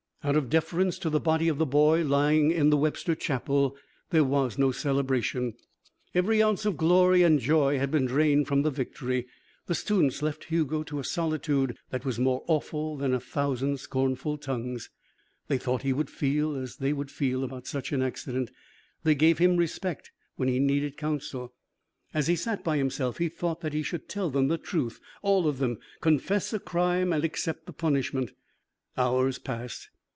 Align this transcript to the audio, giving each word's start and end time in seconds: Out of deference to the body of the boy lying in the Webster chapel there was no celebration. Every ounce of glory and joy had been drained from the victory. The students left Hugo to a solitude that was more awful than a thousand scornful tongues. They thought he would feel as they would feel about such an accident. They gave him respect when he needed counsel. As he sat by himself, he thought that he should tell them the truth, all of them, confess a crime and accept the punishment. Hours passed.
Out 0.23 0.35
of 0.35 0.51
deference 0.51 0.99
to 0.99 1.09
the 1.09 1.19
body 1.19 1.47
of 1.47 1.57
the 1.57 1.65
boy 1.65 2.03
lying 2.03 2.51
in 2.51 2.69
the 2.69 2.77
Webster 2.77 3.15
chapel 3.15 3.75
there 4.11 4.23
was 4.23 4.55
no 4.55 4.71
celebration. 4.71 5.55
Every 6.13 6.43
ounce 6.43 6.63
of 6.63 6.77
glory 6.77 7.23
and 7.23 7.39
joy 7.39 7.79
had 7.79 7.89
been 7.89 8.05
drained 8.05 8.45
from 8.47 8.61
the 8.61 8.69
victory. 8.69 9.25
The 9.65 9.73
students 9.73 10.21
left 10.21 10.43
Hugo 10.43 10.83
to 10.83 10.99
a 10.99 11.03
solitude 11.03 11.75
that 11.89 12.05
was 12.05 12.19
more 12.19 12.43
awful 12.45 12.97
than 12.97 13.15
a 13.15 13.19
thousand 13.19 13.79
scornful 13.79 14.37
tongues. 14.37 14.91
They 15.47 15.57
thought 15.57 15.81
he 15.81 15.91
would 15.91 16.11
feel 16.11 16.55
as 16.55 16.75
they 16.77 16.93
would 16.93 17.09
feel 17.09 17.43
about 17.43 17.65
such 17.65 17.91
an 17.91 18.03
accident. 18.03 18.51
They 19.03 19.15
gave 19.15 19.39
him 19.39 19.57
respect 19.57 20.11
when 20.35 20.49
he 20.49 20.59
needed 20.59 20.97
counsel. 20.97 21.55
As 22.13 22.27
he 22.27 22.35
sat 22.35 22.63
by 22.63 22.77
himself, 22.77 23.17
he 23.17 23.27
thought 23.27 23.61
that 23.61 23.73
he 23.73 23.81
should 23.81 24.07
tell 24.07 24.29
them 24.29 24.49
the 24.49 24.59
truth, 24.59 24.99
all 25.23 25.47
of 25.47 25.57
them, 25.57 25.79
confess 25.99 26.53
a 26.53 26.59
crime 26.59 27.11
and 27.11 27.23
accept 27.23 27.65
the 27.65 27.73
punishment. 27.73 28.33
Hours 28.95 29.39
passed. 29.39 29.89